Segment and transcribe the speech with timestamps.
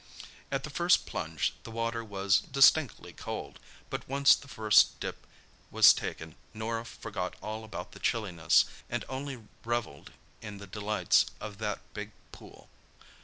[0.51, 3.59] At the first plunge the water was distinctly cold,
[3.91, 5.27] but once the first dip
[5.69, 10.11] was taken Norah forgot all about chilliness, and only revelled
[10.41, 12.67] in the delights of that big pool.